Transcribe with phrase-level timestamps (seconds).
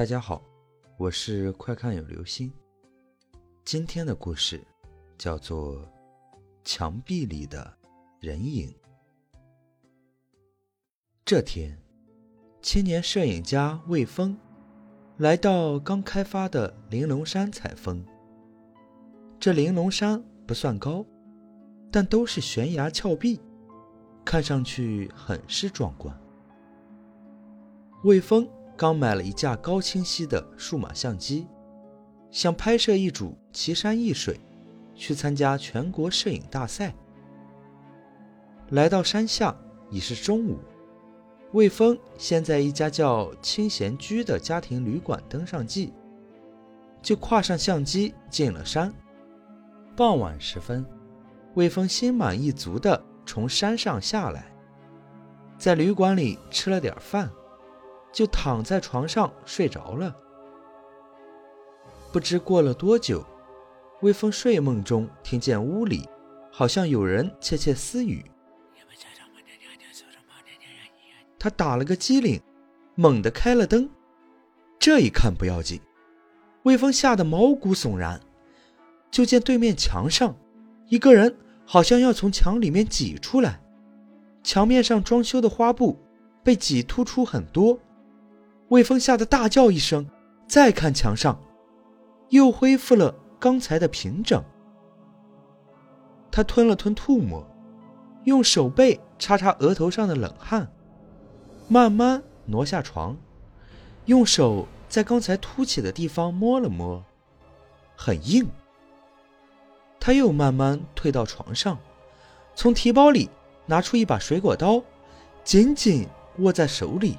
[0.00, 0.42] 大家好，
[0.96, 2.50] 我是快看有流星。
[3.66, 4.58] 今天的故事
[5.18, 5.76] 叫做
[6.64, 7.70] 《墙壁里的
[8.18, 8.70] 人影》。
[11.22, 11.78] 这天，
[12.62, 14.34] 青年摄影家魏峰
[15.18, 18.02] 来到刚开发的玲珑山采风。
[19.38, 21.04] 这玲珑山不算高，
[21.92, 23.38] 但都是悬崖峭壁，
[24.24, 26.18] 看上去很是壮观。
[28.04, 28.48] 魏峰
[28.80, 31.46] 刚买了一架高清晰的数码相机，
[32.30, 34.40] 想拍摄一组奇山异水，
[34.94, 36.94] 去参加全国摄影大赛。
[38.70, 39.54] 来到山下
[39.90, 40.56] 已是中午，
[41.52, 45.92] 魏峰先在一家叫清闲居的家庭旅馆登上记，
[47.02, 48.90] 就挎上相机进了山。
[49.94, 50.86] 傍晚时分，
[51.52, 54.50] 魏峰心满意足地从山上下来，
[55.58, 57.30] 在旅馆里吃了点饭，
[58.12, 60.14] 就躺在床上睡着了。
[62.12, 63.24] 不知过了多久，
[64.00, 66.08] 魏峰睡梦中听见屋里
[66.50, 68.24] 好像有人窃窃私语，
[71.38, 72.40] 他打了个激灵，
[72.96, 73.88] 猛地开了灯。
[74.78, 75.80] 这一看不要紧，
[76.64, 78.20] 魏峰吓得毛骨悚然。
[79.10, 80.34] 就见对面墙上，
[80.88, 81.36] 一个人
[81.66, 83.60] 好像要从墙里面挤出来，
[84.42, 85.98] 墙面上装修的花布
[86.42, 87.78] 被挤突出很多。
[88.70, 90.08] 魏峰吓得大叫一声，
[90.48, 91.40] 再看墙上，
[92.28, 94.42] 又恢复了刚才的平整。
[96.30, 97.44] 他吞了吞吐沫，
[98.24, 100.70] 用手背擦擦额头上的冷汗，
[101.66, 103.16] 慢慢挪下床，
[104.04, 107.04] 用手在刚才凸起的地方摸了摸，
[107.96, 108.48] 很硬。
[109.98, 111.76] 他又慢慢退到床上，
[112.54, 113.28] 从提包里
[113.66, 114.80] 拿出一把水果刀，
[115.42, 116.06] 紧紧
[116.38, 117.18] 握在手里。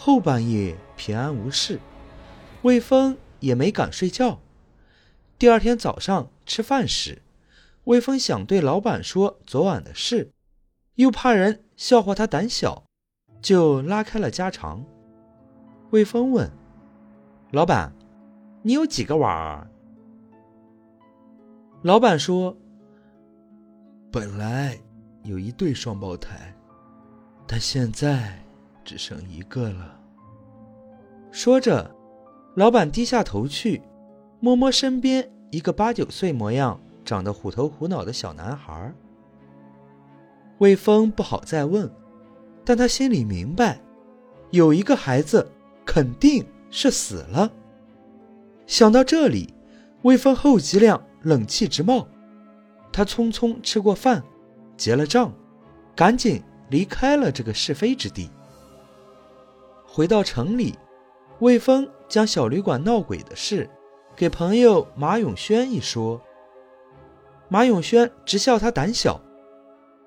[0.00, 1.80] 后半夜平安无事，
[2.62, 4.38] 魏峰也没敢睡觉。
[5.36, 7.20] 第二天早上吃饭时，
[7.82, 10.30] 魏峰想对老板说昨晚的事，
[10.94, 12.84] 又怕人笑话他胆小，
[13.42, 14.84] 就拉开了家常。
[15.90, 16.48] 魏峰问
[17.50, 17.92] ：“老板，
[18.62, 19.68] 你有几个娃儿？”
[21.82, 22.56] 老板说
[24.12, 24.78] ：“本来
[25.24, 26.54] 有一对双胞胎，
[27.48, 28.40] 但现在
[28.88, 30.00] 只剩一个了。”
[31.30, 31.94] 说着，
[32.54, 33.82] 老板低下头去，
[34.40, 38.94] 摸摸身边一个八九岁模样、长得虎头虎脑的小男孩。
[40.56, 41.90] 魏峰不好再问，
[42.64, 43.78] 但他心里明白，
[44.52, 45.46] 有一个孩子
[45.84, 47.52] 肯定是死了。
[48.66, 49.52] 想到这里，
[50.00, 50.98] 魏峰后脊梁。
[51.24, 52.06] 冷气直冒，
[52.92, 54.22] 他匆匆吃过饭，
[54.76, 55.32] 结了账，
[55.96, 58.30] 赶紧离开了这个是非之地。
[59.90, 60.78] 回到城里，
[61.40, 63.68] 魏峰将小旅馆闹鬼的事
[64.14, 66.20] 给朋友马永轩一说，
[67.48, 69.18] 马永轩直笑他胆小。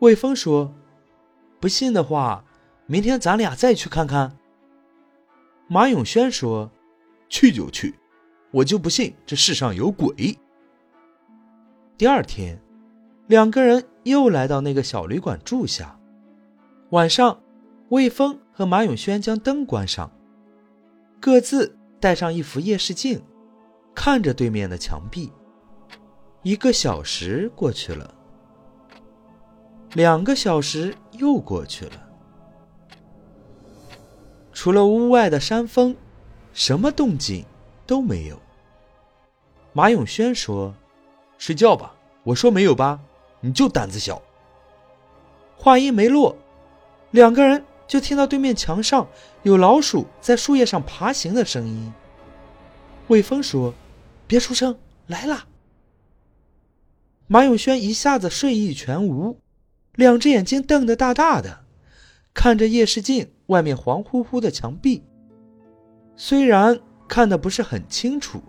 [0.00, 0.74] 魏峰说
[1.60, 2.44] ：“不信的话，
[2.86, 4.36] 明天咱俩再去看看。”
[5.68, 6.70] 马永轩说
[7.30, 7.94] ：“去就去，
[8.50, 10.36] 我就不信这世上有鬼。”
[11.96, 12.60] 第二天，
[13.28, 15.98] 两个人又来到那个小旅馆住下。
[16.90, 17.40] 晚上，
[17.90, 20.10] 魏峰和马永轩将灯关上，
[21.20, 23.22] 各自带上一副夜视镜，
[23.94, 25.32] 看着对面的墙壁。
[26.42, 28.12] 一个小时过去了，
[29.92, 32.08] 两个小时又过去了，
[34.52, 35.94] 除了屋外的山风，
[36.52, 37.44] 什么动静
[37.86, 38.36] 都没有。
[39.72, 40.74] 马永轩说。
[41.38, 42.98] 睡觉吧，我说没有吧，
[43.38, 44.20] 你就胆子小。
[45.56, 46.36] 话音没落，
[47.12, 49.08] 两个人就听到对面墙上
[49.42, 51.92] 有老鼠在树叶上爬行的声音。
[53.08, 53.74] 魏峰说
[54.28, 55.46] ：“别出声，来啦！”
[57.26, 59.40] 马永轩一下子睡意全无，
[59.96, 61.64] 两只眼睛瞪得大大的，
[62.32, 65.02] 看着夜视镜外面黄乎乎的墙壁。
[66.14, 66.78] 虽然
[67.08, 68.40] 看的不是很清楚。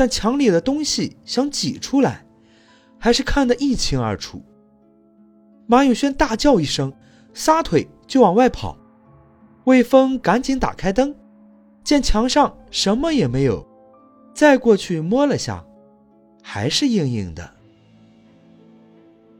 [0.00, 2.24] 但墙里的东西想挤出来，
[3.00, 4.40] 还是看得一清二楚。
[5.66, 6.92] 马永轩大叫一声，
[7.34, 8.76] 撒腿就往外跑。
[9.64, 11.14] 魏峰赶紧打开灯，
[11.84, 13.64] 见墙上什么也没有，
[14.34, 15.64] 再过去摸了下，
[16.42, 17.48] 还是硬硬的。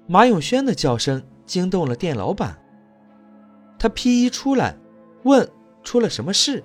[0.07, 2.59] 马永轩的叫声惊动了店老板，
[3.79, 4.77] 他披衣出来，
[5.23, 5.49] 问
[5.83, 6.63] 出了什么事。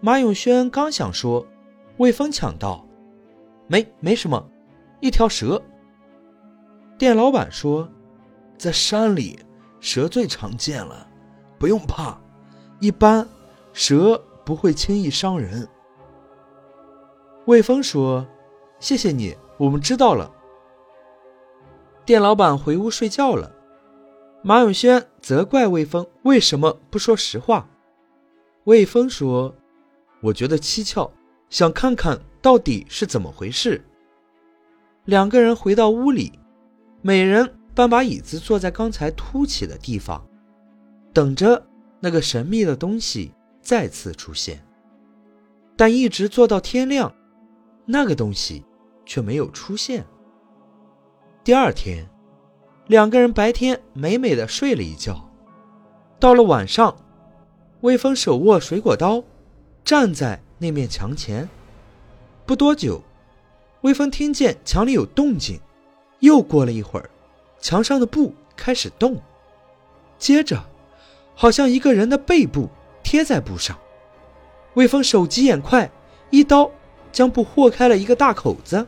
[0.00, 1.46] 马永轩刚想说，
[1.98, 2.86] 魏峰抢道。
[3.66, 4.48] 没，没什么，
[5.00, 5.62] 一条蛇。
[6.98, 7.88] 店老板说，
[8.58, 9.38] 在山里，
[9.80, 11.06] 蛇最常见了，
[11.58, 12.18] 不用怕。
[12.78, 13.26] 一般，
[13.72, 15.68] 蛇不会轻易伤人。
[17.46, 18.26] 魏峰说
[18.78, 20.30] ：“谢谢你，我们知道了。”
[22.06, 23.52] 店老板回屋睡觉了。
[24.42, 27.68] 马永轩责怪魏峰为什么不说实话。
[28.64, 29.54] 魏峰说
[30.22, 31.10] ：“我觉得蹊跷，
[31.50, 33.84] 想看看到底是怎么回事。”
[35.04, 36.32] 两个人回到屋里，
[37.02, 40.26] 每人搬把椅子坐在刚才凸起的地方，
[41.12, 41.66] 等着
[42.00, 44.62] 那个神秘的东西再次出现。
[45.76, 47.14] 但一直坐到天亮，
[47.86, 48.64] 那个东西
[49.06, 50.04] 却没有出现。
[51.42, 52.08] 第二天。
[52.86, 55.30] 两个人白天美美的睡了一觉，
[56.18, 56.96] 到了晚上，
[57.82, 59.22] 魏峰手握水果刀，
[59.84, 61.48] 站在那面墙前。
[62.44, 63.00] 不多久，
[63.82, 65.60] 魏峰听见墙里有动静，
[66.18, 67.08] 又过了一会儿，
[67.60, 69.20] 墙上的布开始动，
[70.18, 70.64] 接着，
[71.34, 72.68] 好像一个人的背部
[73.02, 73.78] 贴在布上。
[74.74, 75.90] 魏峰手疾眼快，
[76.30, 76.70] 一刀
[77.12, 78.86] 将布豁开了一个大口子，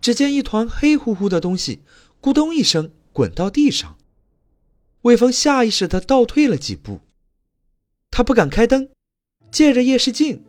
[0.00, 1.82] 只见一团黑乎乎的东西，
[2.20, 2.90] 咕咚一声。
[3.12, 3.96] 滚到地上，
[5.00, 7.00] 魏峰下意识的倒退了几步，
[8.10, 8.90] 他不敢开灯，
[9.50, 10.44] 借着夜视镜，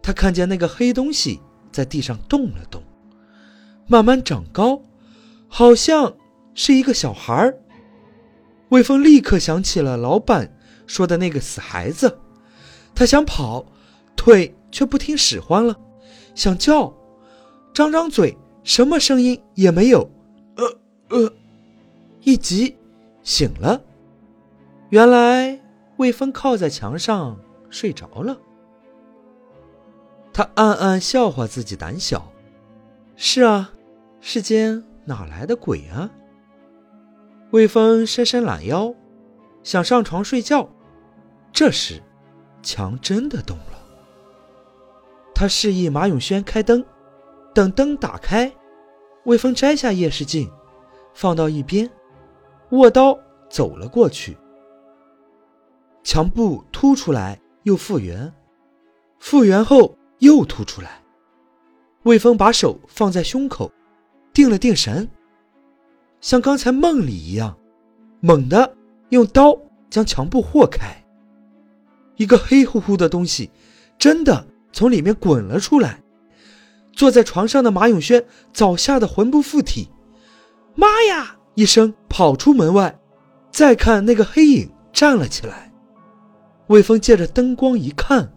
[0.00, 1.40] 他看见那个黑东西
[1.72, 2.80] 在地上动了动，
[3.88, 4.84] 慢慢长高，
[5.48, 6.14] 好像
[6.54, 7.58] 是一个小孩儿。
[8.68, 10.56] 魏峰立刻想起了老板
[10.86, 12.18] 说的那个死孩子，
[12.94, 13.64] 他想跑，
[14.16, 15.78] 腿却不听使唤了，
[16.34, 16.92] 想叫，
[17.74, 20.10] 张张嘴，什么声音也没有，
[20.56, 20.78] 呃
[21.08, 21.32] 呃。
[22.24, 22.76] 一急，
[23.24, 23.82] 醒了。
[24.90, 25.60] 原来
[25.96, 27.36] 魏峰靠在墙上
[27.68, 28.38] 睡着了。
[30.32, 32.30] 他暗暗笑话自己胆小。
[33.16, 33.72] 是啊，
[34.20, 36.08] 世间哪来的鬼啊？
[37.52, 38.94] 魏峰伸伸懒腰，
[39.62, 40.66] 想上床睡觉。
[41.52, 42.02] 这时，
[42.62, 43.78] 墙真的动了。
[45.34, 46.82] 他示意马永轩开灯，
[47.54, 48.50] 等灯打开，
[49.24, 50.50] 魏峰摘下夜视镜，
[51.12, 51.90] 放到一边。
[52.70, 53.18] 握刀
[53.50, 54.34] 走了过去，
[56.02, 58.32] 墙布凸出来又复原，
[59.18, 61.02] 复原后又凸出来。
[62.04, 63.70] 魏峰把手放在胸口，
[64.32, 65.06] 定了定神，
[66.22, 67.54] 像刚才梦里一样，
[68.20, 68.74] 猛地
[69.10, 69.58] 用刀
[69.90, 71.04] 将墙布豁开。
[72.16, 73.50] 一个黑乎乎的东西
[73.98, 76.00] 真的从里面滚了出来。
[76.92, 79.88] 坐在床上的马永轩早吓得魂不附体，
[80.74, 81.36] 妈呀！
[81.54, 82.98] 一声跑出门外，
[83.50, 85.72] 再看那个黑影站了起来。
[86.68, 88.32] 魏峰借着灯光一看，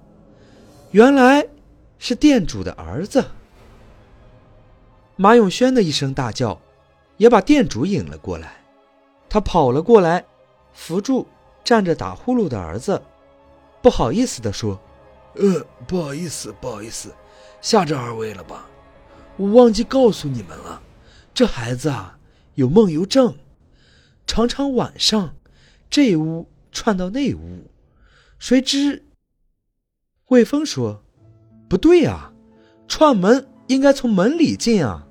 [0.92, 1.48] 原来
[2.00, 3.24] 是店主的儿子。
[5.18, 6.60] 马永轩的一声大叫，
[7.18, 8.58] 也把店主引了过来。
[9.30, 10.26] 他跑了过来，
[10.74, 11.28] 扶住
[11.64, 13.02] 站着打呼噜的儿子，
[13.82, 14.80] 不好意思地说
[15.36, 17.14] ：“呃，不好意思，不好意思，
[17.62, 18.68] 吓着二位了吧？
[19.38, 20.82] 我忘记告诉你们了，
[21.34, 22.12] 这孩子啊。”
[22.56, 23.36] 有梦游症，
[24.26, 25.36] 常常晚上
[25.90, 27.70] 这屋串到那屋，
[28.40, 29.04] 谁知？
[30.30, 31.04] 魏峰说
[31.68, 32.32] ：“不对啊，
[32.88, 35.06] 串门应该从门里进啊。”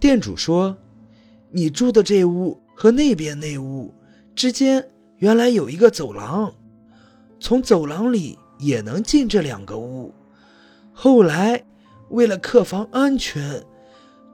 [0.00, 0.76] 店主说
[1.54, 3.94] ：“你住的这屋和那边那屋
[4.34, 6.52] 之间原来有一个走廊，
[7.38, 10.12] 从走廊里也能进这两个屋。
[10.92, 11.64] 后来
[12.10, 13.64] 为了客房安全，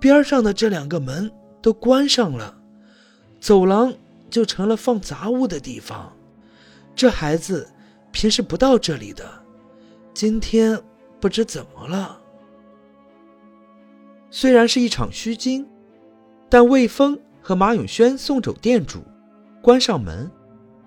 [0.00, 1.30] 边上的这两个门。”
[1.62, 2.56] 都关上了，
[3.38, 3.92] 走廊
[4.30, 6.10] 就成了放杂物的地方。
[6.96, 7.68] 这孩子
[8.10, 9.30] 平时不到这里的，
[10.14, 10.82] 今天
[11.20, 12.18] 不知怎么了。
[14.30, 15.68] 虽然是一场虚惊，
[16.50, 19.04] 但魏峰和马永轩送走店主，
[19.62, 20.28] 关上门，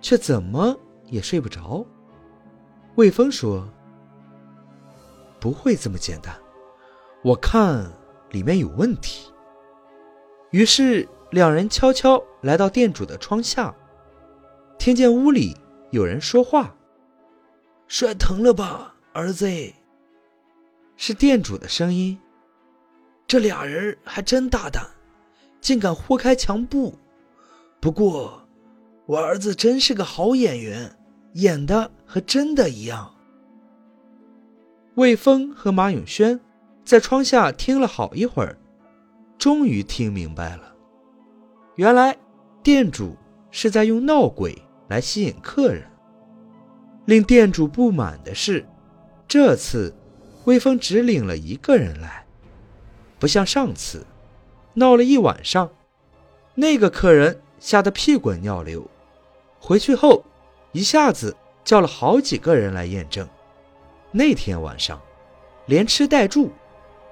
[0.01, 0.77] 却怎么
[1.08, 1.86] 也睡不着。
[2.96, 3.67] 魏峰说
[5.39, 6.36] ：“不会这么简单，
[7.24, 7.89] 我看
[8.32, 9.32] 里面有问题。”
[10.51, 13.74] 于是，两人悄悄来到店主的窗下，
[14.77, 15.55] 听见屋里
[15.91, 16.75] 有人说话
[17.88, 19.48] ：“摔疼了吧，儿子？”
[20.98, 22.20] 是店主的声音。
[23.25, 24.86] 这俩人还真大胆，
[25.63, 26.93] 竟敢豁开墙布。
[27.79, 28.46] 不过，
[29.05, 30.96] 我儿子真是个好演员，
[31.36, 33.15] 演的和真的一样。
[34.96, 36.39] 魏峰和马永轩
[36.84, 38.58] 在窗下听了好一会儿。
[39.38, 40.75] 终于听明白了，
[41.75, 42.15] 原来
[42.62, 43.15] 店主
[43.50, 45.84] 是在用闹鬼来吸引客人。
[47.05, 48.65] 令店主不满的是，
[49.27, 49.93] 这次
[50.46, 52.25] 魏峰只领了一个人来，
[53.17, 54.05] 不像上次
[54.74, 55.72] 闹了一晚上，
[56.56, 58.89] 那个客人吓得屁滚尿流，
[59.60, 60.24] 回去后
[60.72, 63.27] 一下子叫了好几个人来验证，
[64.12, 65.01] 那天晚上，
[65.68, 66.51] 连吃带住，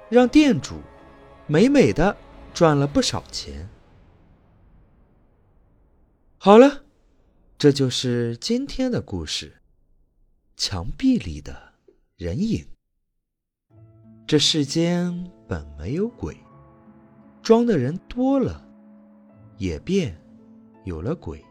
[0.10, 0.76] 让店主
[1.48, 2.16] 美美的
[2.54, 3.70] 赚了不少钱。
[6.38, 6.84] 好了，
[7.58, 9.62] 这就是今天的故事。
[10.58, 11.74] 墙壁里的
[12.18, 12.68] 人影。
[14.28, 16.38] 这世间本没有鬼，
[17.42, 18.64] 装的人多了，
[19.58, 20.16] 也便
[20.86, 21.44] 有了鬼。